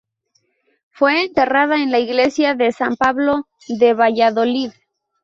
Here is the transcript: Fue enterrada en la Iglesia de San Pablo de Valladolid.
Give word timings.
Fue 0.89 1.25
enterrada 1.25 1.75
en 1.83 1.91
la 1.91 1.99
Iglesia 1.99 2.55
de 2.55 2.71
San 2.71 2.95
Pablo 2.95 3.47
de 3.67 3.93
Valladolid. 3.93 4.71